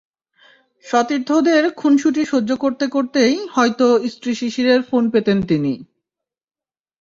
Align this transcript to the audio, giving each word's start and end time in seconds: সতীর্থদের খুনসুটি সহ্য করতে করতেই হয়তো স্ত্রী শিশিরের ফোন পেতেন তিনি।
সতীর্থদের 0.85 1.63
খুনসুটি 1.71 2.23
সহ্য 2.25 2.51
করতে 2.55 2.85
করতেই 2.87 3.35
হয়তো 3.47 3.87
স্ত্রী 4.09 4.31
শিশিরের 4.35 4.81
ফোন 4.83 5.03
পেতেন 5.09 5.37
তিনি। 5.41 5.73